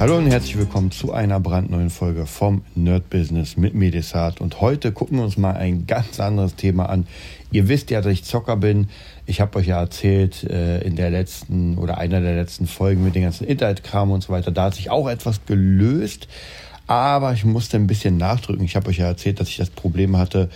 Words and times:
Hallo 0.00 0.16
und 0.16 0.30
herzlich 0.30 0.56
willkommen 0.56 0.90
zu 0.90 1.12
einer 1.12 1.40
brandneuen 1.40 1.90
Folge 1.90 2.24
vom 2.24 2.62
Nerd 2.74 3.10
Business 3.10 3.58
mit 3.58 3.74
Medisat. 3.74 4.40
Und 4.40 4.62
heute 4.62 4.92
gucken 4.92 5.18
wir 5.18 5.24
uns 5.24 5.36
mal 5.36 5.52
ein 5.52 5.86
ganz 5.86 6.20
anderes 6.20 6.56
Thema 6.56 6.88
an. 6.88 7.06
Ihr 7.52 7.68
wisst 7.68 7.90
ja, 7.90 8.00
dass 8.00 8.10
ich 8.10 8.24
Zocker 8.24 8.56
bin. 8.56 8.88
Ich 9.26 9.42
habe 9.42 9.58
euch 9.58 9.66
ja 9.66 9.78
erzählt 9.78 10.42
äh, 10.44 10.80
in 10.80 10.96
der 10.96 11.10
letzten 11.10 11.76
oder 11.76 11.98
einer 11.98 12.22
der 12.22 12.34
letzten 12.34 12.66
Folgen 12.66 13.04
mit 13.04 13.14
den 13.14 13.24
ganzen 13.24 13.46
Internetkram 13.46 14.10
und 14.10 14.22
so 14.22 14.32
weiter. 14.32 14.50
Da 14.50 14.64
hat 14.64 14.74
sich 14.74 14.88
auch 14.88 15.06
etwas 15.06 15.44
gelöst. 15.44 16.28
Aber 16.86 17.34
ich 17.34 17.44
musste 17.44 17.76
ein 17.76 17.86
bisschen 17.86 18.16
nachdrücken. 18.16 18.64
Ich 18.64 18.76
habe 18.76 18.88
euch 18.88 18.98
ja 18.98 19.06
erzählt, 19.06 19.38
dass 19.38 19.50
ich 19.50 19.58
das 19.58 19.68
Problem 19.68 20.16
hatte 20.16 20.48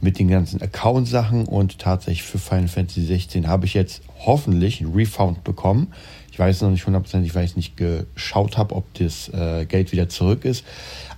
mit 0.00 0.20
den 0.20 0.28
ganzen 0.28 0.62
Account-Sachen 0.62 1.46
und 1.46 1.80
tatsächlich 1.80 2.22
für 2.22 2.38
Final 2.38 2.68
Fantasy 2.68 3.04
16 3.04 3.48
habe 3.48 3.66
ich 3.66 3.74
jetzt 3.74 4.00
hoffentlich 4.24 4.80
ein 4.80 4.92
Refound 4.94 5.42
bekommen. 5.42 5.92
Ich 6.32 6.38
weiß 6.38 6.62
noch 6.62 6.70
nicht 6.70 6.86
hundertprozentig, 6.86 7.34
weil 7.34 7.44
ich 7.44 7.56
nicht 7.56 7.76
geschaut 7.76 8.56
habe, 8.56 8.74
ob 8.74 8.92
das 8.94 9.28
äh, 9.28 9.66
Geld 9.66 9.92
wieder 9.92 10.08
zurück 10.08 10.46
ist. 10.46 10.64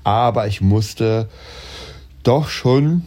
Aber 0.03 0.49
ich 0.49 0.61
musste 0.61 1.29
doch 2.25 2.49
schon 2.49 3.03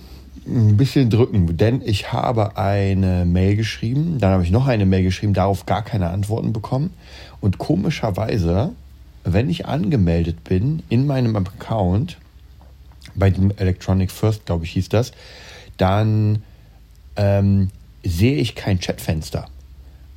ein 0.48 0.78
bisschen 0.78 1.10
drücken, 1.10 1.58
denn 1.58 1.82
ich 1.84 2.14
habe 2.14 2.58
eine 2.58 3.26
Mail 3.26 3.58
geschrieben, 3.58 4.20
dann 4.20 4.32
habe 4.32 4.44
ich 4.44 4.52
noch 4.52 4.68
eine 4.68 4.86
Mail 4.86 5.04
geschrieben, 5.04 5.34
darauf 5.34 5.66
gar 5.66 5.84
keine 5.84 6.10
Antworten 6.10 6.54
bekommen. 6.54 6.94
Und 7.42 7.58
komischerweise, 7.58 8.72
wenn 9.26 9.50
ich 9.50 9.66
angemeldet 9.66 10.46
bin 10.46 10.84
in 10.88 11.08
meinem 11.08 11.36
Account, 11.36 12.18
bei 13.16 13.30
dem 13.30 13.52
Electronic 13.58 14.12
First, 14.12 14.46
glaube 14.46 14.64
ich, 14.64 14.72
hieß 14.72 14.88
das, 14.88 15.12
dann 15.76 16.42
ähm, 17.18 17.70
sehe 18.04 18.38
ich 18.38 18.56
kein 18.56 18.80
Chatfenster. 18.80 19.50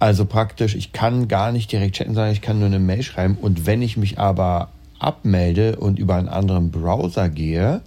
Also 0.01 0.25
praktisch, 0.25 0.75
ich 0.75 0.93
kann 0.93 1.29
gar 1.29 1.53
nicht 1.53 1.71
direkt 1.71 1.97
chatten, 1.97 2.15
sondern 2.15 2.33
ich 2.33 2.41
kann 2.41 2.59
nur 2.59 2.67
eine 2.67 2.79
Mail 2.79 3.03
schreiben. 3.03 3.37
Und 3.41 3.67
wenn 3.67 3.83
ich 3.83 3.99
mich 3.99 4.19
aber 4.19 4.71
abmelde 4.99 5.77
und 5.77 5.99
über 5.99 6.17
einen 6.17 6.29
anderen 6.29 6.71
Browser 6.71 7.29
gehe, 7.29 7.83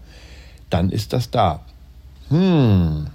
dann 0.70 0.92
ist 0.92 1.12
das 1.12 1.32
da. 1.32 1.62
Hm, 2.30 3.08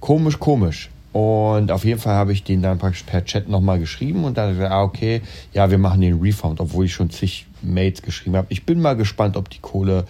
komisch, 0.00 0.38
komisch. 0.40 0.90
Und 1.12 1.70
auf 1.70 1.84
jeden 1.84 2.00
Fall 2.00 2.14
habe 2.14 2.32
ich 2.32 2.42
den 2.42 2.60
dann 2.60 2.78
praktisch 2.78 3.04
per 3.04 3.24
Chat 3.24 3.48
nochmal 3.48 3.78
geschrieben 3.78 4.24
und 4.24 4.36
dann 4.36 4.60
ah, 4.62 4.82
okay, 4.82 5.22
ja, 5.52 5.70
wir 5.70 5.78
machen 5.78 6.00
den 6.00 6.18
Refund, 6.20 6.60
obwohl 6.60 6.86
ich 6.86 6.92
schon 6.92 7.10
zig 7.10 7.46
Mails 7.62 8.02
geschrieben 8.02 8.34
habe. 8.34 8.48
Ich 8.50 8.66
bin 8.66 8.80
mal 8.80 8.96
gespannt, 8.96 9.36
ob 9.36 9.48
die 9.48 9.60
Kohle 9.60 10.06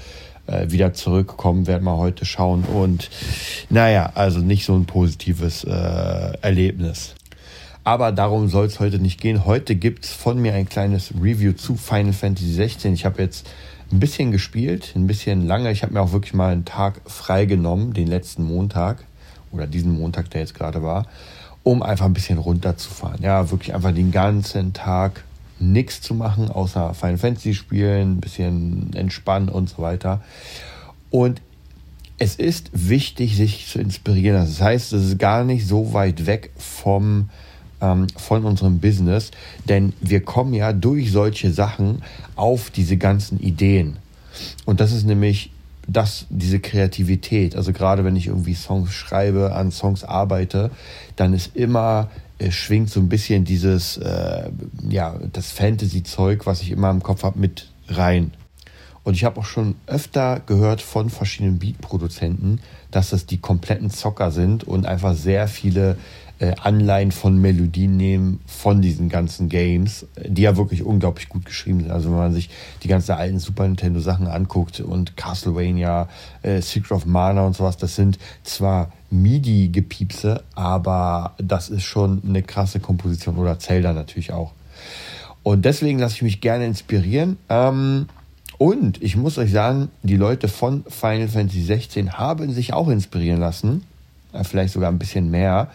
äh, 0.46 0.70
wieder 0.70 0.94
zurückkommen, 0.94 1.66
werden 1.66 1.84
wir 1.84 1.98
heute 1.98 2.24
schauen. 2.24 2.64
Und 2.64 3.10
naja, 3.68 4.12
also 4.14 4.38
nicht 4.38 4.64
so 4.64 4.74
ein 4.74 4.86
positives 4.86 5.64
äh, 5.64 6.38
Erlebnis. 6.40 7.14
Aber 7.84 8.12
darum 8.12 8.48
soll 8.48 8.64
es 8.64 8.80
heute 8.80 8.98
nicht 8.98 9.20
gehen. 9.20 9.44
Heute 9.44 9.76
gibt 9.76 10.06
es 10.06 10.12
von 10.12 10.40
mir 10.40 10.54
ein 10.54 10.66
kleines 10.66 11.12
Review 11.20 11.52
zu 11.52 11.76
Final 11.76 12.14
Fantasy 12.14 12.50
16. 12.50 12.94
Ich 12.94 13.04
habe 13.04 13.20
jetzt 13.20 13.46
ein 13.92 14.00
bisschen 14.00 14.32
gespielt, 14.32 14.94
ein 14.96 15.06
bisschen 15.06 15.46
lange. 15.46 15.70
Ich 15.70 15.82
habe 15.82 15.92
mir 15.92 16.00
auch 16.00 16.12
wirklich 16.12 16.32
mal 16.32 16.50
einen 16.50 16.64
Tag 16.64 17.02
frei 17.04 17.44
genommen, 17.44 17.92
den 17.92 18.06
letzten 18.06 18.42
Montag 18.44 19.04
oder 19.52 19.66
diesen 19.66 19.98
Montag, 19.98 20.30
der 20.30 20.40
jetzt 20.40 20.54
gerade 20.54 20.82
war, 20.82 21.06
um 21.62 21.82
einfach 21.82 22.06
ein 22.06 22.14
bisschen 22.14 22.38
runterzufahren. 22.38 23.22
Ja, 23.22 23.50
wirklich 23.50 23.74
einfach 23.74 23.92
den 23.92 24.10
ganzen 24.10 24.72
Tag 24.72 25.22
nichts 25.60 26.00
zu 26.00 26.14
machen, 26.14 26.50
außer 26.50 26.94
Final 26.94 27.18
Fantasy 27.18 27.52
spielen, 27.52 28.12
ein 28.12 28.20
bisschen 28.20 28.94
entspannen 28.94 29.50
und 29.50 29.68
so 29.68 29.82
weiter. 29.82 30.22
Und 31.10 31.42
es 32.16 32.36
ist 32.36 32.70
wichtig, 32.72 33.36
sich 33.36 33.66
zu 33.68 33.78
inspirieren. 33.78 34.40
Das 34.40 34.62
heißt, 34.62 34.94
es 34.94 35.04
ist 35.04 35.18
gar 35.18 35.44
nicht 35.44 35.66
so 35.66 35.92
weit 35.92 36.24
weg 36.24 36.50
vom 36.56 37.28
ähm, 37.80 38.06
von 38.16 38.44
unserem 38.44 38.78
Business, 38.80 39.30
denn 39.68 39.92
wir 40.00 40.20
kommen 40.20 40.54
ja 40.54 40.72
durch 40.72 41.12
solche 41.12 41.52
Sachen 41.52 42.02
auf 42.36 42.70
diese 42.70 42.96
ganzen 42.96 43.40
Ideen. 43.40 43.98
Und 44.64 44.80
das 44.80 44.92
ist 44.92 45.06
nämlich 45.06 45.50
das, 45.86 46.26
diese 46.30 46.60
Kreativität. 46.60 47.56
Also 47.56 47.72
gerade 47.72 48.04
wenn 48.04 48.16
ich 48.16 48.28
irgendwie 48.28 48.54
Songs 48.54 48.92
schreibe, 48.92 49.52
an 49.54 49.70
Songs 49.70 50.02
arbeite, 50.02 50.70
dann 51.16 51.34
ist 51.34 51.54
immer 51.54 52.08
es 52.38 52.54
schwingt 52.54 52.90
so 52.90 53.00
ein 53.00 53.08
bisschen 53.08 53.44
dieses, 53.44 53.96
äh, 53.96 54.50
ja, 54.88 55.16
das 55.32 55.52
Fantasy-Zeug, 55.52 56.46
was 56.46 56.62
ich 56.62 56.70
immer 56.72 56.90
im 56.90 57.02
Kopf 57.02 57.22
habe, 57.22 57.38
mit 57.38 57.68
rein. 57.88 58.32
Und 59.04 59.14
ich 59.14 59.24
habe 59.24 59.38
auch 59.38 59.44
schon 59.44 59.74
öfter 59.86 60.40
gehört 60.46 60.80
von 60.80 61.10
verschiedenen 61.10 61.58
Beat-Produzenten, 61.58 62.60
dass 62.90 63.10
das 63.10 63.26
die 63.26 63.38
kompletten 63.38 63.90
Zocker 63.90 64.30
sind 64.30 64.64
und 64.64 64.86
einfach 64.86 65.14
sehr 65.14 65.46
viele 65.46 65.96
äh, 66.44 66.54
Anleihen 66.62 67.10
von 67.10 67.40
Melodien 67.40 67.96
nehmen 67.96 68.40
von 68.46 68.82
diesen 68.82 69.08
ganzen 69.08 69.48
Games, 69.48 70.06
die 70.26 70.42
ja 70.42 70.56
wirklich 70.56 70.82
unglaublich 70.82 71.28
gut 71.28 71.46
geschrieben 71.46 71.80
sind. 71.80 71.90
Also 71.90 72.10
wenn 72.10 72.18
man 72.18 72.34
sich 72.34 72.50
die 72.82 72.88
ganzen 72.88 73.12
alten 73.12 73.38
Super 73.38 73.64
Nintendo 73.64 74.00
Sachen 74.00 74.26
anguckt 74.26 74.80
und 74.80 75.16
Castlevania, 75.16 76.08
äh, 76.42 76.60
Secret 76.60 76.92
of 76.92 77.06
Mana 77.06 77.46
und 77.46 77.56
sowas, 77.56 77.78
das 77.78 77.96
sind 77.96 78.18
zwar 78.42 78.92
MIDI-Gepiepse, 79.10 80.42
aber 80.54 81.34
das 81.38 81.70
ist 81.70 81.84
schon 81.84 82.20
eine 82.26 82.42
krasse 82.42 82.80
Komposition 82.80 83.38
oder 83.38 83.58
Zelda 83.58 83.92
natürlich 83.92 84.32
auch. 84.32 84.52
Und 85.42 85.64
deswegen 85.64 85.98
lasse 85.98 86.16
ich 86.16 86.22
mich 86.22 86.40
gerne 86.40 86.66
inspirieren. 86.66 87.38
Ähm, 87.48 88.06
und 88.58 89.02
ich 89.02 89.16
muss 89.16 89.38
euch 89.38 89.50
sagen, 89.50 89.88
die 90.02 90.16
Leute 90.16 90.48
von 90.48 90.84
Final 90.88 91.28
Fantasy 91.28 91.62
16 91.62 92.18
haben 92.18 92.52
sich 92.52 92.72
auch 92.74 92.88
inspirieren 92.88 93.40
lassen. 93.40 93.84
Äh, 94.34 94.44
vielleicht 94.44 94.74
sogar 94.74 94.90
ein 94.90 94.98
bisschen 94.98 95.30
mehr. 95.30 95.70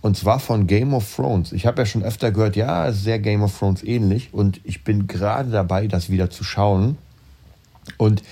Und 0.00 0.16
zwar 0.16 0.38
von 0.38 0.66
Game 0.66 0.94
of 0.94 1.16
Thrones. 1.16 1.52
Ich 1.52 1.66
habe 1.66 1.82
ja 1.82 1.86
schon 1.86 2.02
öfter 2.02 2.30
gehört, 2.30 2.56
ja, 2.56 2.86
es 2.86 2.98
ist 2.98 3.04
sehr 3.04 3.18
Game 3.18 3.42
of 3.42 3.58
Thrones 3.58 3.82
ähnlich. 3.82 4.32
Und 4.32 4.60
ich 4.64 4.84
bin 4.84 5.06
gerade 5.06 5.50
dabei, 5.50 5.88
das 5.88 6.08
wieder 6.08 6.30
zu 6.30 6.44
schauen. 6.44 6.96
Und 7.96 8.22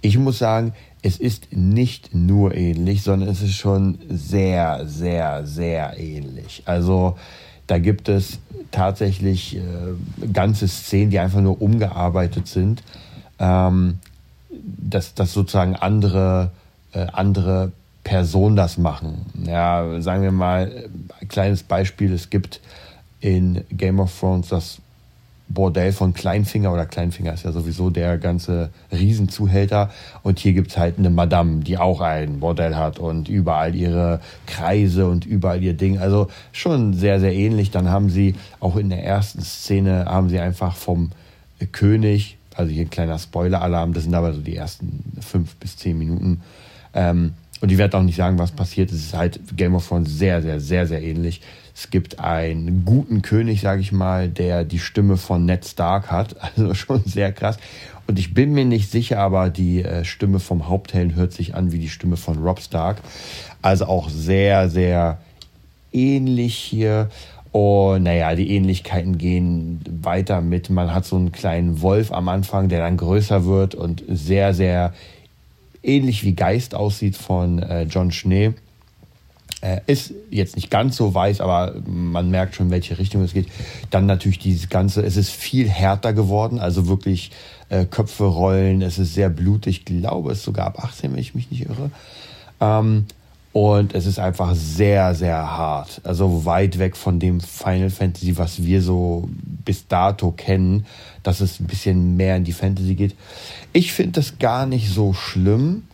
ich 0.00 0.16
muss 0.16 0.38
sagen, 0.38 0.74
es 1.02 1.18
ist 1.18 1.48
nicht 1.52 2.14
nur 2.14 2.54
ähnlich, 2.54 3.02
sondern 3.02 3.28
es 3.28 3.42
ist 3.42 3.54
schon 3.54 3.98
sehr, 4.08 4.86
sehr, 4.86 5.46
sehr 5.46 5.98
ähnlich. 5.98 6.62
Also 6.66 7.16
da 7.66 7.78
gibt 7.78 8.08
es 8.08 8.38
tatsächlich 8.70 9.56
äh, 9.56 9.60
ganze 10.32 10.68
Szenen, 10.68 11.10
die 11.10 11.18
einfach 11.18 11.40
nur 11.40 11.60
umgearbeitet 11.60 12.48
sind, 12.48 12.82
ähm, 13.38 13.98
dass, 14.50 15.14
dass 15.14 15.32
sozusagen 15.32 15.76
andere, 15.76 16.50
äh, 16.92 17.06
andere 17.12 17.72
Person 18.08 18.56
das 18.56 18.78
machen. 18.78 19.26
Ja, 19.46 20.00
sagen 20.00 20.22
wir 20.22 20.32
mal, 20.32 20.88
ein 21.20 21.28
kleines 21.28 21.62
Beispiel, 21.62 22.10
es 22.14 22.30
gibt 22.30 22.58
in 23.20 23.64
Game 23.70 24.00
of 24.00 24.18
Thrones 24.18 24.48
das 24.48 24.78
Bordell 25.50 25.92
von 25.92 26.14
Kleinfinger 26.14 26.72
oder 26.72 26.86
Kleinfinger 26.86 27.34
ist 27.34 27.44
ja 27.44 27.52
sowieso 27.52 27.90
der 27.90 28.16
ganze 28.16 28.70
Riesenzuhälter 28.90 29.90
und 30.22 30.38
hier 30.38 30.54
gibt 30.54 30.70
es 30.70 30.78
halt 30.78 30.98
eine 30.98 31.10
Madame, 31.10 31.62
die 31.62 31.76
auch 31.76 32.00
ein 32.00 32.40
Bordell 32.40 32.76
hat 32.76 32.98
und 32.98 33.28
überall 33.28 33.74
ihre 33.74 34.20
Kreise 34.46 35.06
und 35.06 35.26
überall 35.26 35.62
ihr 35.62 35.74
Ding. 35.74 35.98
Also 35.98 36.28
schon 36.52 36.94
sehr, 36.94 37.20
sehr 37.20 37.34
ähnlich. 37.34 37.70
Dann 37.70 37.90
haben 37.90 38.08
sie 38.08 38.36
auch 38.58 38.76
in 38.76 38.88
der 38.88 39.04
ersten 39.04 39.42
Szene 39.42 40.06
haben 40.06 40.30
sie 40.30 40.38
einfach 40.38 40.76
vom 40.76 41.10
König, 41.72 42.38
also 42.54 42.72
hier 42.72 42.86
ein 42.86 42.90
kleiner 42.90 43.18
Spoiler-Alarm, 43.18 43.92
das 43.92 44.04
sind 44.04 44.14
aber 44.14 44.32
so 44.32 44.40
die 44.40 44.56
ersten 44.56 45.02
fünf 45.20 45.56
bis 45.56 45.76
zehn 45.76 45.98
Minuten, 45.98 46.40
ähm, 46.94 47.34
und 47.60 47.72
ich 47.72 47.78
werde 47.78 47.96
auch 47.96 48.02
nicht 48.02 48.16
sagen, 48.16 48.38
was 48.38 48.52
passiert. 48.52 48.90
Es 48.92 48.98
ist 48.98 49.14
halt 49.14 49.40
Game 49.56 49.74
of 49.74 49.86
Thrones 49.88 50.16
sehr, 50.16 50.42
sehr, 50.42 50.60
sehr, 50.60 50.86
sehr 50.86 51.02
ähnlich. 51.02 51.40
Es 51.74 51.90
gibt 51.90 52.18
einen 52.18 52.84
guten 52.84 53.22
König, 53.22 53.60
sage 53.60 53.80
ich 53.80 53.92
mal, 53.92 54.28
der 54.28 54.64
die 54.64 54.78
Stimme 54.78 55.16
von 55.16 55.44
Ned 55.44 55.64
Stark 55.64 56.10
hat. 56.10 56.36
Also 56.56 56.74
schon 56.74 57.02
sehr 57.04 57.32
krass. 57.32 57.58
Und 58.06 58.18
ich 58.18 58.32
bin 58.32 58.52
mir 58.52 58.64
nicht 58.64 58.90
sicher, 58.90 59.18
aber 59.18 59.50
die 59.50 59.82
äh, 59.82 60.04
Stimme 60.04 60.40
vom 60.40 60.68
Haupthelden 60.68 61.14
hört 61.14 61.32
sich 61.32 61.54
an 61.54 61.72
wie 61.72 61.78
die 61.78 61.90
Stimme 61.90 62.16
von 62.16 62.38
Rob 62.38 62.60
Stark. 62.60 62.98
Also 63.60 63.86
auch 63.86 64.08
sehr, 64.08 64.70
sehr 64.70 65.18
ähnlich 65.92 66.54
hier. 66.54 67.10
Und 67.52 68.04
naja, 68.04 68.34
die 68.34 68.50
Ähnlichkeiten 68.50 69.18
gehen 69.18 69.80
weiter 70.02 70.40
mit, 70.40 70.70
man 70.70 70.94
hat 70.94 71.06
so 71.06 71.16
einen 71.16 71.32
kleinen 71.32 71.80
Wolf 71.80 72.12
am 72.12 72.28
Anfang, 72.28 72.68
der 72.68 72.80
dann 72.80 72.96
größer 72.96 73.46
wird 73.46 73.74
und 73.74 74.04
sehr, 74.08 74.54
sehr 74.54 74.94
ähnlich 75.82 76.24
wie 76.24 76.34
Geist 76.34 76.74
aussieht 76.74 77.16
von 77.16 77.58
äh, 77.60 77.82
John 77.84 78.10
Schnee. 78.10 78.54
Äh, 79.60 79.80
ist 79.86 80.14
jetzt 80.30 80.54
nicht 80.54 80.70
ganz 80.70 80.96
so 80.96 81.14
weiß, 81.14 81.40
aber 81.40 81.74
man 81.84 82.30
merkt 82.30 82.54
schon, 82.54 82.66
in 82.66 82.72
welche 82.72 82.98
Richtung 82.98 83.22
es 83.22 83.32
geht. 83.32 83.48
Dann 83.90 84.06
natürlich 84.06 84.38
dieses 84.38 84.68
Ganze, 84.68 85.02
es 85.02 85.16
ist 85.16 85.30
viel 85.30 85.68
härter 85.68 86.12
geworden, 86.12 86.60
also 86.60 86.86
wirklich 86.86 87.32
äh, 87.68 87.84
Köpfe 87.84 88.24
rollen, 88.24 88.82
es 88.82 88.98
ist 88.98 89.14
sehr 89.14 89.30
blutig, 89.30 89.78
ich 89.78 89.84
glaube 89.84 90.32
es 90.32 90.44
sogar 90.44 90.66
ab 90.66 90.84
18, 90.84 91.12
wenn 91.12 91.18
ich 91.18 91.34
mich 91.34 91.50
nicht 91.50 91.68
irre. 91.68 91.90
Ähm, 92.60 93.06
Und 93.52 93.94
es 93.94 94.06
ist 94.06 94.18
einfach 94.18 94.54
sehr, 94.54 95.14
sehr 95.14 95.36
hart. 95.36 96.00
Also 96.04 96.44
weit 96.44 96.78
weg 96.78 96.96
von 96.96 97.18
dem 97.18 97.40
Final 97.40 97.90
Fantasy, 97.90 98.36
was 98.36 98.62
wir 98.62 98.82
so 98.82 99.28
bis 99.64 99.88
dato 99.88 100.32
kennen, 100.32 100.86
dass 101.22 101.40
es 101.40 101.58
ein 101.58 101.66
bisschen 101.66 102.16
mehr 102.16 102.36
in 102.36 102.44
die 102.44 102.52
Fantasy 102.52 102.94
geht. 102.94 103.14
Ich 103.72 103.92
finde 103.92 104.12
das 104.12 104.38
gar 104.38 104.66
nicht 104.66 104.90
so 104.90 105.12
schlimm, 105.14 105.84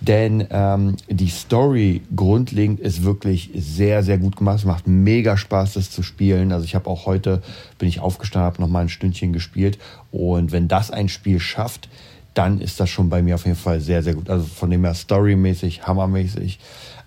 denn 0.00 0.48
ähm, 0.50 0.96
die 1.08 1.28
Story 1.28 2.02
grundlegend 2.16 2.80
ist 2.80 3.04
wirklich 3.04 3.50
sehr, 3.54 4.02
sehr 4.02 4.18
gut 4.18 4.36
gemacht. 4.36 4.58
Es 4.58 4.64
macht 4.64 4.88
mega 4.88 5.36
Spaß, 5.36 5.74
das 5.74 5.90
zu 5.90 6.02
spielen. 6.02 6.50
Also 6.50 6.64
ich 6.64 6.74
habe 6.74 6.90
auch 6.90 7.06
heute, 7.06 7.40
bin 7.78 7.88
ich 7.88 8.00
aufgestanden, 8.00 8.46
habe 8.46 8.60
nochmal 8.60 8.82
ein 8.82 8.88
Stündchen 8.88 9.32
gespielt. 9.32 9.78
Und 10.10 10.50
wenn 10.50 10.66
das 10.66 10.90
ein 10.90 11.08
Spiel 11.08 11.38
schafft, 11.38 11.88
dann 12.34 12.60
ist 12.60 12.80
das 12.80 12.88
schon 12.90 13.08
bei 13.08 13.22
mir 13.22 13.34
auf 13.34 13.44
jeden 13.44 13.56
Fall 13.56 13.80
sehr, 13.80 14.02
sehr 14.02 14.14
gut. 14.14 14.30
Also 14.30 14.46
von 14.46 14.70
dem 14.70 14.84
her 14.84 14.94
storymäßig, 14.94 15.86
hammermäßig. 15.86 16.58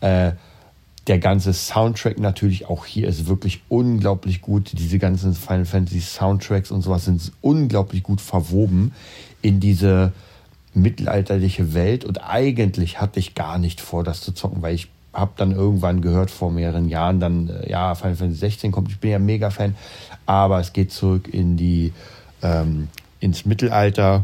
Äh, 0.01 0.31
der 1.07 1.19
ganze 1.19 1.53
Soundtrack 1.53 2.19
natürlich 2.19 2.67
auch 2.67 2.85
hier 2.85 3.07
ist 3.07 3.27
wirklich 3.27 3.61
unglaublich 3.69 4.41
gut. 4.41 4.71
Diese 4.73 4.97
ganzen 4.97 5.35
Final 5.35 5.65
Fantasy 5.65 6.01
Soundtracks 6.01 6.71
und 6.71 6.81
sowas 6.81 7.05
sind 7.05 7.31
unglaublich 7.41 8.01
gut 8.01 8.21
verwoben 8.21 8.91
in 9.41 9.59
diese 9.59 10.13
mittelalterliche 10.73 11.73
Welt. 11.73 12.05
Und 12.05 12.23
eigentlich 12.23 12.99
hatte 12.99 13.19
ich 13.19 13.35
gar 13.35 13.59
nicht 13.59 13.81
vor, 13.81 14.03
das 14.03 14.21
zu 14.21 14.31
zocken, 14.31 14.61
weil 14.61 14.73
ich 14.73 14.89
habe 15.13 15.31
dann 15.37 15.51
irgendwann 15.51 16.01
gehört 16.01 16.31
vor 16.31 16.51
mehreren 16.51 16.89
Jahren, 16.89 17.19
dann 17.19 17.49
äh, 17.49 17.69
ja 17.69 17.95
Final 17.95 18.15
Fantasy 18.15 18.39
16 18.39 18.71
kommt. 18.71 18.89
Ich 18.89 18.99
bin 18.99 19.11
ja 19.11 19.19
mega 19.19 19.49
Fan, 19.49 19.75
aber 20.25 20.59
es 20.59 20.73
geht 20.73 20.91
zurück 20.91 21.29
in 21.31 21.55
die 21.55 21.93
ähm, 22.41 22.89
ins 23.19 23.45
Mittelalter 23.45 24.23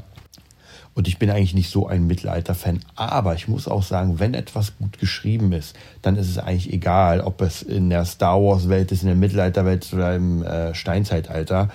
und 0.93 1.07
ich 1.07 1.17
bin 1.17 1.29
eigentlich 1.29 1.53
nicht 1.53 1.69
so 1.69 1.87
ein 1.87 2.05
Mittelalter-Fan. 2.05 2.81
Aber 2.95 3.33
ich 3.33 3.47
muss 3.47 3.67
auch 3.67 3.83
sagen, 3.83 4.19
wenn 4.19 4.33
etwas 4.33 4.77
gut 4.77 4.99
geschrieben 4.99 5.53
ist, 5.53 5.75
dann 6.01 6.17
ist 6.17 6.29
es 6.29 6.37
eigentlich 6.37 6.73
egal, 6.73 7.21
ob 7.21 7.41
es 7.41 7.61
in 7.61 7.89
der 7.89 8.05
Star 8.05 8.41
Wars-Welt 8.41 8.91
ist, 8.91 9.01
in 9.01 9.07
der 9.07 9.15
Mittelalterwelt 9.15 9.87
oder 9.93 10.15
im 10.15 10.43
äh, 10.43 10.75
Steinzeitalter. 10.75 11.69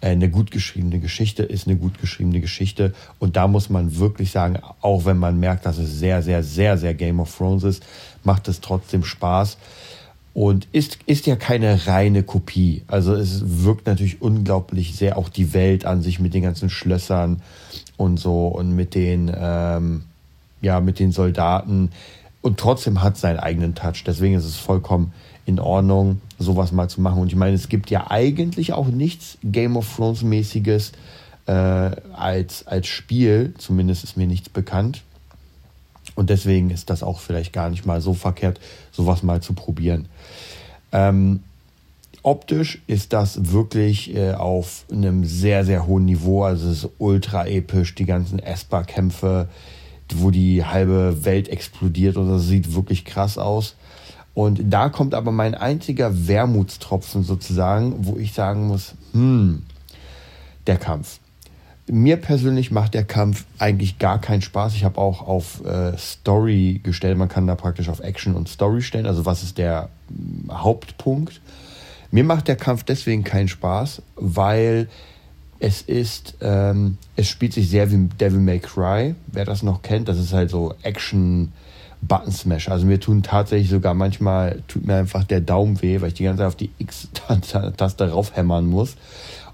Äh, 0.00 0.10
eine 0.10 0.28
gut 0.28 0.50
geschriebene 0.50 0.98
Geschichte 0.98 1.42
ist 1.42 1.66
eine 1.66 1.76
gut 1.76 2.00
geschriebene 2.00 2.40
Geschichte. 2.40 2.92
Und 3.18 3.36
da 3.36 3.48
muss 3.48 3.70
man 3.70 3.96
wirklich 3.96 4.30
sagen, 4.30 4.58
auch 4.82 5.06
wenn 5.06 5.16
man 5.16 5.40
merkt, 5.40 5.64
dass 5.64 5.78
es 5.78 5.98
sehr, 5.98 6.22
sehr, 6.22 6.42
sehr, 6.42 6.76
sehr 6.76 6.94
Game 6.94 7.20
of 7.20 7.34
Thrones 7.34 7.64
ist, 7.64 7.82
macht 8.24 8.46
es 8.48 8.60
trotzdem 8.60 9.04
Spaß. 9.04 9.56
Und 10.32 10.68
ist, 10.72 10.98
ist 11.06 11.26
ja 11.26 11.34
keine 11.36 11.86
reine 11.86 12.22
Kopie. 12.22 12.82
Also 12.86 13.14
es 13.14 13.64
wirkt 13.64 13.86
natürlich 13.86 14.22
unglaublich 14.22 14.94
sehr 14.94 15.18
auch 15.18 15.28
die 15.28 15.52
Welt 15.54 15.84
an 15.84 16.02
sich 16.02 16.20
mit 16.20 16.34
den 16.34 16.42
ganzen 16.42 16.70
Schlössern 16.70 17.42
und 17.96 18.18
so 18.18 18.46
und 18.46 18.74
mit 18.74 18.94
den, 18.94 19.30
ähm, 19.36 20.02
ja, 20.62 20.80
mit 20.80 20.98
den 21.00 21.10
Soldaten. 21.10 21.90
Und 22.42 22.58
trotzdem 22.58 23.02
hat 23.02 23.16
seinen 23.16 23.38
eigenen 23.38 23.74
Touch. 23.74 24.04
Deswegen 24.06 24.34
ist 24.34 24.44
es 24.44 24.56
vollkommen 24.56 25.12
in 25.46 25.58
Ordnung, 25.58 26.20
sowas 26.38 26.70
mal 26.70 26.88
zu 26.88 27.00
machen. 27.00 27.20
Und 27.20 27.28
ich 27.28 27.36
meine, 27.36 27.54
es 27.54 27.68
gibt 27.68 27.90
ja 27.90 28.10
eigentlich 28.10 28.72
auch 28.72 28.86
nichts 28.86 29.36
Game 29.42 29.76
of 29.76 29.96
Thrones 29.96 30.22
mäßiges 30.22 30.92
äh, 31.46 31.52
als, 31.52 32.66
als 32.66 32.86
Spiel. 32.86 33.52
Zumindest 33.58 34.04
ist 34.04 34.16
mir 34.16 34.28
nichts 34.28 34.48
bekannt. 34.48 35.02
Und 36.20 36.28
deswegen 36.28 36.68
ist 36.68 36.90
das 36.90 37.02
auch 37.02 37.18
vielleicht 37.18 37.54
gar 37.54 37.70
nicht 37.70 37.86
mal 37.86 38.02
so 38.02 38.12
verkehrt, 38.12 38.60
sowas 38.92 39.22
mal 39.22 39.40
zu 39.40 39.54
probieren. 39.54 40.06
Ähm, 40.92 41.40
optisch 42.22 42.82
ist 42.86 43.14
das 43.14 43.52
wirklich 43.52 44.14
äh, 44.14 44.34
auf 44.34 44.84
einem 44.92 45.24
sehr, 45.24 45.64
sehr 45.64 45.86
hohen 45.86 46.04
Niveau. 46.04 46.44
Also 46.44 46.68
es 46.68 46.84
ist 46.84 46.90
ultra 46.98 47.46
episch, 47.46 47.94
die 47.94 48.04
ganzen 48.04 48.38
Esper-Kämpfe, 48.38 49.48
wo 50.12 50.30
die 50.30 50.62
halbe 50.62 51.24
Welt 51.24 51.48
explodiert 51.48 52.18
und 52.18 52.28
das 52.28 52.46
sieht 52.46 52.74
wirklich 52.74 53.06
krass 53.06 53.38
aus. 53.38 53.74
Und 54.34 54.60
da 54.64 54.90
kommt 54.90 55.14
aber 55.14 55.32
mein 55.32 55.54
einziger 55.54 56.28
Wermutstropfen 56.28 57.22
sozusagen, 57.22 57.94
wo 58.00 58.18
ich 58.18 58.34
sagen 58.34 58.66
muss, 58.66 58.92
hm, 59.12 59.62
der 60.66 60.76
Kampf. 60.76 61.18
Mir 61.92 62.18
persönlich 62.18 62.70
macht 62.70 62.94
der 62.94 63.04
Kampf 63.04 63.44
eigentlich 63.58 63.98
gar 63.98 64.20
keinen 64.20 64.42
Spaß. 64.42 64.74
Ich 64.74 64.84
habe 64.84 64.98
auch 64.98 65.26
auf 65.26 65.64
äh, 65.64 65.96
Story 65.98 66.80
gestellt. 66.84 67.18
Man 67.18 67.28
kann 67.28 67.48
da 67.48 67.56
praktisch 67.56 67.88
auf 67.88 67.98
Action 67.98 68.36
und 68.36 68.48
Story 68.48 68.80
stellen. 68.80 69.06
Also 69.06 69.26
was 69.26 69.42
ist 69.42 69.58
der 69.58 69.88
äh, 70.08 70.52
Hauptpunkt? 70.52 71.40
Mir 72.12 72.22
macht 72.22 72.46
der 72.46 72.56
Kampf 72.56 72.84
deswegen 72.84 73.24
keinen 73.24 73.48
Spaß, 73.48 74.02
weil 74.14 74.88
es 75.58 75.82
ist, 75.82 76.36
ähm, 76.40 76.96
es 77.16 77.28
spielt 77.28 77.52
sich 77.52 77.68
sehr 77.68 77.90
wie 77.90 78.08
Devil 78.20 78.40
May 78.40 78.60
Cry. 78.60 79.14
Wer 79.26 79.44
das 79.44 79.62
noch 79.62 79.82
kennt, 79.82 80.08
das 80.08 80.18
ist 80.18 80.32
halt 80.32 80.50
so 80.50 80.74
Action 80.82 81.52
Button 82.02 82.32
Smash. 82.32 82.68
Also 82.68 82.86
mir 82.86 82.98
tun 82.98 83.22
tatsächlich 83.22 83.68
sogar 83.68 83.94
manchmal, 83.94 84.62
tut 84.68 84.86
mir 84.86 84.96
einfach 84.96 85.24
der 85.24 85.40
Daumen 85.40 85.82
weh, 85.82 86.00
weil 86.00 86.08
ich 86.08 86.14
die 86.14 86.24
ganze 86.24 86.38
Zeit 86.38 86.46
auf 86.46 86.56
die 86.56 86.70
X-Taste 86.78 88.10
raufhämmern 88.12 88.66
muss. 88.66 88.96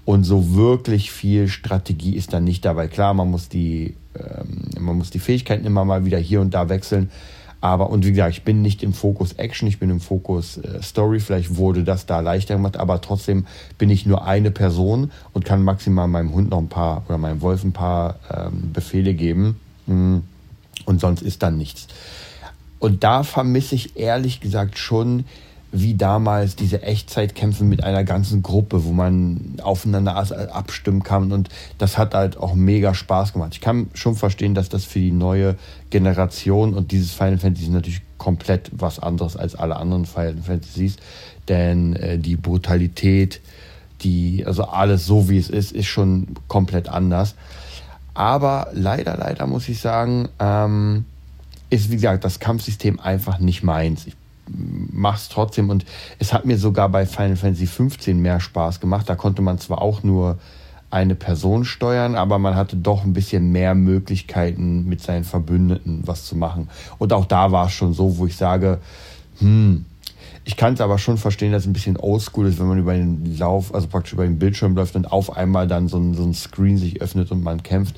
Und 0.07 0.23
so 0.23 0.55
wirklich 0.55 1.11
viel 1.11 1.49
Strategie 1.49 2.15
ist 2.15 2.31
dann 2.31 2.45
nicht 2.45 2.63
dabei. 2.63 2.87
Klar, 2.87 3.13
man 3.13 3.29
muss 3.29 3.49
die, 3.49 3.93
ähm, 4.17 4.69
man 4.79 4.97
muss 4.97 5.09
die 5.09 5.19
Fähigkeiten 5.19 5.65
immer 5.65 5.83
mal 5.83 6.05
wieder 6.05 6.17
hier 6.17 6.39
und 6.39 6.53
da 6.53 6.69
wechseln. 6.69 7.11
Aber, 7.59 7.89
und 7.89 8.05
wie 8.05 8.11
gesagt, 8.11 8.31
ich 8.31 8.43
bin 8.43 8.61
nicht 8.61 8.83
im 8.83 8.93
Fokus 8.93 9.33
Action, 9.33 9.67
ich 9.67 9.79
bin 9.79 9.89
im 9.89 9.99
Fokus 9.99 10.59
äh, 10.59 10.81
Story. 10.81 11.19
Vielleicht 11.19 11.57
wurde 11.57 11.83
das 11.83 12.05
da 12.05 12.21
leichter 12.21 12.55
gemacht, 12.55 12.77
aber 12.77 13.01
trotzdem 13.01 13.47
bin 13.77 13.89
ich 13.89 14.05
nur 14.05 14.23
eine 14.23 14.49
Person 14.49 15.11
und 15.33 15.43
kann 15.43 15.61
maximal 15.61 16.07
meinem 16.07 16.33
Hund 16.33 16.51
noch 16.51 16.59
ein 16.59 16.69
paar 16.69 17.03
oder 17.09 17.17
meinem 17.17 17.41
Wolf 17.41 17.65
ein 17.65 17.73
paar 17.73 18.15
ähm, 18.33 18.71
Befehle 18.71 19.13
geben. 19.13 19.59
Mm, 19.87 20.19
und 20.85 21.01
sonst 21.01 21.21
ist 21.21 21.43
dann 21.43 21.57
nichts. 21.57 21.87
Und 22.79 23.03
da 23.03 23.23
vermisse 23.23 23.75
ich 23.75 23.97
ehrlich 23.97 24.39
gesagt 24.39 24.77
schon 24.77 25.25
wie 25.71 25.95
damals 25.95 26.55
diese 26.55 26.81
Echtzeitkämpfe 26.81 27.63
mit 27.63 27.83
einer 27.83 28.03
ganzen 28.03 28.41
Gruppe, 28.41 28.85
wo 28.85 28.91
man 28.91 29.55
aufeinander 29.61 30.15
abstimmen 30.15 31.03
kann. 31.03 31.31
Und 31.31 31.49
das 31.77 31.97
hat 31.97 32.13
halt 32.13 32.37
auch 32.37 32.53
mega 32.53 32.93
Spaß 32.93 33.33
gemacht. 33.33 33.53
Ich 33.53 33.61
kann 33.61 33.89
schon 33.93 34.15
verstehen, 34.15 34.55
dass 34.55 34.69
das 34.69 34.85
für 34.85 34.99
die 34.99 35.11
neue 35.11 35.55
Generation 35.89 36.73
und 36.73 36.91
dieses 36.91 37.11
Final 37.11 37.37
Fantasy 37.37 37.69
natürlich 37.69 38.01
komplett 38.17 38.71
was 38.71 38.99
anderes 38.99 39.35
als 39.35 39.55
alle 39.55 39.75
anderen 39.75 40.05
Final 40.05 40.37
Fantasies. 40.41 40.97
Denn 41.49 41.95
äh, 41.95 42.17
die 42.17 42.37
Brutalität, 42.37 43.41
die, 44.01 44.45
also 44.45 44.63
alles 44.63 45.05
so 45.05 45.29
wie 45.29 45.37
es 45.37 45.49
ist, 45.49 45.73
ist 45.73 45.87
schon 45.87 46.27
komplett 46.47 46.87
anders. 46.87 47.35
Aber 48.13 48.69
leider, 48.73 49.17
leider 49.17 49.45
muss 49.47 49.69
ich 49.69 49.79
sagen, 49.79 50.29
ähm, 50.39 51.05
ist 51.69 51.91
wie 51.91 51.95
gesagt 51.95 52.23
das 52.23 52.39
Kampfsystem 52.39 52.99
einfach 52.99 53.39
nicht 53.39 53.63
meins. 53.63 54.07
Ich 54.07 54.15
mach's 54.97 55.29
trotzdem 55.29 55.69
und 55.69 55.85
es 56.19 56.33
hat 56.33 56.45
mir 56.45 56.57
sogar 56.57 56.89
bei 56.89 57.05
Final 57.05 57.35
Fantasy 57.37 57.67
15 57.67 58.19
mehr 58.19 58.39
Spaß 58.39 58.79
gemacht. 58.79 59.07
Da 59.07 59.15
konnte 59.15 59.41
man 59.41 59.59
zwar 59.59 59.81
auch 59.81 60.03
nur 60.03 60.37
eine 60.89 61.15
Person 61.15 61.65
steuern, 61.65 62.15
aber 62.15 62.39
man 62.39 62.55
hatte 62.55 62.77
doch 62.77 63.03
ein 63.03 63.13
bisschen 63.13 63.51
mehr 63.51 63.75
Möglichkeiten 63.75 64.85
mit 64.85 65.01
seinen 65.01 65.23
Verbündeten 65.23 66.01
was 66.05 66.25
zu 66.25 66.35
machen. 66.35 66.69
Und 66.97 67.13
auch 67.13 67.25
da 67.25 67.51
war 67.51 67.67
es 67.67 67.73
schon 67.73 67.93
so, 67.93 68.17
wo 68.17 68.25
ich 68.25 68.37
sage, 68.37 68.79
hm, 69.39 69.85
ich 70.45 70.55
kann 70.55 70.75
es 70.75 70.81
aber 70.81 70.97
schon 70.97 71.17
verstehen, 71.17 71.51
dass 71.51 71.63
es 71.63 71.67
ein 71.67 71.73
bisschen 71.73 71.97
oldschool 71.97 72.47
ist, 72.47 72.57
wenn 72.57 72.67
man 72.67 72.79
über 72.79 72.93
den 72.93 73.37
Lauf, 73.37 73.75
also 73.75 73.87
praktisch 73.87 74.13
über 74.13 74.23
den 74.23 74.39
Bildschirm 74.39 74.75
läuft 74.75 74.95
und 74.95 75.11
auf 75.11 75.35
einmal 75.35 75.67
dann 75.67 75.89
so 75.89 75.97
ein, 75.97 76.13
so 76.13 76.23
ein 76.23 76.33
Screen 76.33 76.77
sich 76.77 77.01
öffnet 77.01 77.31
und 77.31 77.43
man 77.43 77.63
kämpft. 77.63 77.97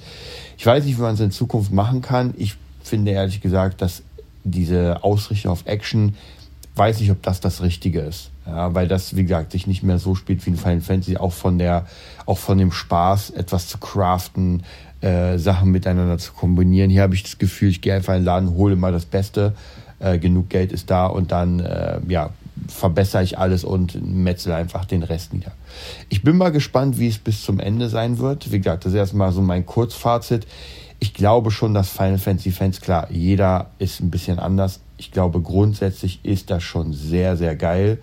Ich 0.58 0.66
weiß 0.66 0.84
nicht, 0.84 0.98
wie 0.98 1.02
man 1.02 1.14
es 1.14 1.20
in 1.20 1.30
Zukunft 1.30 1.72
machen 1.72 2.02
kann. 2.02 2.34
Ich 2.38 2.56
finde 2.82 3.12
ehrlich 3.12 3.42
gesagt, 3.42 3.84
dass 3.84 4.02
diese 4.44 5.04
Ausrichtung 5.04 5.52
auf 5.52 5.68
Action 5.68 6.16
weiß 6.76 7.00
nicht, 7.00 7.12
ob 7.12 7.22
das 7.24 7.40
das 7.40 7.62
Richtige 7.62 8.02
ist. 8.02 8.32
Ja, 8.46 8.74
weil 8.74 8.88
das, 8.88 9.16
wie 9.16 9.24
gesagt, 9.24 9.52
sich 9.52 9.68
nicht 9.68 9.84
mehr 9.84 10.00
so 10.00 10.16
spielt 10.16 10.46
wie 10.46 10.52
in 10.52 10.58
Final 10.58 10.82
Fantasy, 10.82 11.18
auch 11.18 11.34
von 11.34 11.58
der, 11.60 11.86
auch 12.26 12.38
von 12.38 12.58
dem 12.58 12.72
Spaß, 12.72 13.32
etwas 13.32 13.68
zu 13.68 13.78
craften, 13.78 14.64
äh, 15.02 15.38
Sachen 15.38 15.72
miteinander 15.72 16.18
zu 16.18 16.34
kombinieren. 16.34 16.90
Hier 16.90 17.04
habe 17.04 17.16
ich 17.16 17.24
das 17.24 17.38
Gefühl, 17.38 17.70
ich 17.70 17.82
gehe 17.82 17.94
einfach 17.94 18.14
in 18.14 18.22
den 18.22 18.26
Laden, 18.26 18.56
hole 18.56 18.76
mal 18.76 18.92
das 18.92 19.06
Beste, 19.06 19.54
äh, 20.00 20.18
genug 20.18 20.50
Geld 20.50 20.72
ist 20.72 20.90
da 20.90 21.06
und 21.06 21.32
dann, 21.32 21.60
äh, 21.60 22.00
ja, 22.08 22.32
verbessere 22.68 23.24
ich 23.24 23.38
alles 23.38 23.64
und 23.64 24.02
metzel 24.04 24.52
einfach 24.54 24.86
den 24.86 25.04
Rest 25.04 25.34
nieder. 25.34 25.52
Ich 26.10 26.24
bin 26.24 26.38
mal 26.38 26.52
gespannt, 26.52 27.00
wie 27.00 27.08
es 27.08 27.18
bis 27.18 27.44
zum 27.44 27.60
Ende 27.60 27.90
sein 27.90 28.18
wird. 28.18 28.52
Wie 28.52 28.58
gesagt, 28.58 28.86
das 28.86 28.94
ist 28.94 28.98
erstmal 28.98 29.32
so 29.32 29.42
mein 29.42 29.66
Kurzfazit. 29.66 30.46
Ich 31.00 31.14
glaube 31.14 31.52
schon, 31.52 31.74
dass 31.74 31.90
Final 31.90 32.18
Fantasy 32.18 32.52
Fans, 32.52 32.82
klar, 32.82 33.08
jeder 33.10 33.68
ist 33.80 34.02
ein 34.02 34.12
bisschen 34.12 34.40
anders, 34.40 34.82
ich 35.00 35.12
glaube, 35.12 35.40
grundsätzlich 35.40 36.20
ist 36.24 36.52
das 36.52 36.62
schon 36.62 36.94
sehr, 36.94 37.38
sehr 37.38 37.56
geil. 37.56 38.00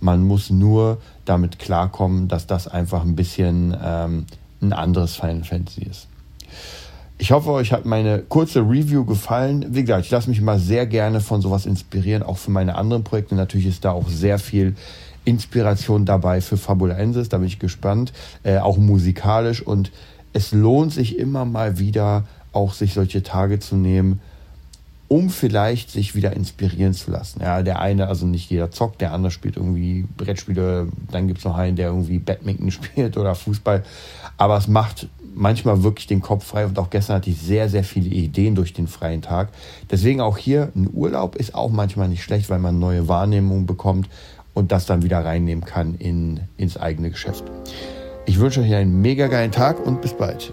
Man 0.00 0.24
muss 0.24 0.48
nur 0.48 0.98
damit 1.26 1.58
klarkommen, 1.58 2.26
dass 2.26 2.46
das 2.46 2.66
einfach 2.66 3.02
ein 3.02 3.14
bisschen 3.14 3.76
ähm, 3.82 4.24
ein 4.62 4.72
anderes 4.72 5.16
Final 5.16 5.44
Fantasy 5.44 5.82
ist. 5.82 6.08
Ich 7.18 7.32
hoffe, 7.32 7.50
euch 7.50 7.72
hat 7.72 7.84
meine 7.84 8.20
kurze 8.20 8.60
Review 8.60 9.04
gefallen. 9.04 9.66
Wie 9.70 9.82
gesagt, 9.82 10.06
ich 10.06 10.10
lasse 10.10 10.30
mich 10.30 10.38
immer 10.38 10.58
sehr 10.58 10.86
gerne 10.86 11.20
von 11.20 11.42
sowas 11.42 11.66
inspirieren, 11.66 12.22
auch 12.22 12.38
für 12.38 12.50
meine 12.50 12.76
anderen 12.76 13.04
Projekte. 13.04 13.34
Natürlich 13.34 13.66
ist 13.66 13.84
da 13.84 13.90
auch 13.90 14.08
sehr 14.08 14.38
viel 14.38 14.74
Inspiration 15.24 16.06
dabei 16.06 16.40
für 16.40 16.56
Fabulensis. 16.56 17.28
Da 17.28 17.38
bin 17.38 17.48
ich 17.48 17.58
gespannt. 17.58 18.12
Äh, 18.42 18.58
auch 18.58 18.78
musikalisch. 18.78 19.60
Und 19.60 19.90
es 20.32 20.52
lohnt 20.52 20.92
sich 20.92 21.18
immer 21.18 21.44
mal 21.44 21.78
wieder, 21.78 22.24
auch 22.52 22.72
sich 22.72 22.94
solche 22.94 23.22
Tage 23.22 23.58
zu 23.58 23.76
nehmen, 23.76 24.20
um 25.08 25.30
vielleicht 25.30 25.90
sich 25.90 26.14
wieder 26.14 26.34
inspirieren 26.34 26.92
zu 26.92 27.10
lassen. 27.10 27.40
Ja, 27.40 27.62
der 27.62 27.80
eine, 27.80 28.08
also 28.08 28.26
nicht 28.26 28.50
jeder 28.50 28.70
zockt, 28.70 29.00
der 29.00 29.12
andere 29.12 29.30
spielt 29.30 29.56
irgendwie 29.56 30.06
Brettspiele, 30.16 30.88
dann 31.10 31.26
gibt 31.26 31.38
es 31.38 31.44
noch 31.46 31.56
einen, 31.56 31.76
der 31.76 31.88
irgendwie 31.88 32.18
Badminton 32.18 32.70
spielt 32.70 33.16
oder 33.16 33.34
Fußball. 33.34 33.84
Aber 34.36 34.56
es 34.58 34.68
macht 34.68 35.08
manchmal 35.34 35.82
wirklich 35.82 36.06
den 36.06 36.20
Kopf 36.20 36.44
frei 36.44 36.66
und 36.66 36.78
auch 36.78 36.90
gestern 36.90 37.16
hatte 37.16 37.30
ich 37.30 37.40
sehr, 37.40 37.68
sehr 37.68 37.84
viele 37.84 38.08
Ideen 38.08 38.54
durch 38.54 38.74
den 38.74 38.86
freien 38.86 39.22
Tag. 39.22 39.48
Deswegen 39.90 40.20
auch 40.20 40.36
hier 40.36 40.70
ein 40.76 40.90
Urlaub 40.92 41.36
ist 41.36 41.54
auch 41.54 41.70
manchmal 41.70 42.08
nicht 42.08 42.22
schlecht, 42.22 42.50
weil 42.50 42.58
man 42.58 42.78
neue 42.78 43.08
Wahrnehmungen 43.08 43.64
bekommt 43.64 44.08
und 44.52 44.72
das 44.72 44.86
dann 44.86 45.02
wieder 45.02 45.24
reinnehmen 45.24 45.64
kann 45.64 45.94
in, 45.94 46.40
ins 46.56 46.76
eigene 46.76 47.10
Geschäft. 47.10 47.44
Ich 48.26 48.38
wünsche 48.38 48.60
euch 48.60 48.74
einen 48.74 49.00
mega 49.00 49.28
geilen 49.28 49.52
Tag 49.52 49.84
und 49.84 50.02
bis 50.02 50.12
bald. 50.12 50.52